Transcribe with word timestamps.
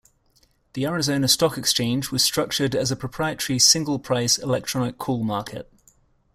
The 0.73 0.87
Arizona 0.87 1.27
Stock 1.27 1.59
Exchange 1.59 2.09
was 2.11 2.23
structured 2.23 2.73
as 2.73 2.89
a 2.89 2.95
proprietary 2.95 3.59
"Single 3.59 3.99
Price" 3.99 4.39
electronic 4.39 4.97
call 4.97 5.23
market. 5.23 5.71